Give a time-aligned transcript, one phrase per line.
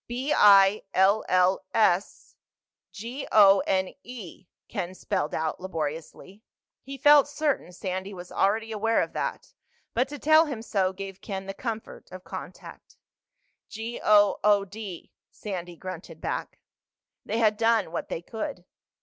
[0.07, 2.35] "B I L L S
[2.91, 6.41] G O N E," Ken spelled out laboriously.
[6.81, 9.53] He felt certain Sandy was already aware of that,
[9.93, 12.97] but to tell him so gave Ken the comfort of contact.
[13.69, 16.57] "G O O D," Sandy grunted back.
[17.23, 18.65] They had done what they could.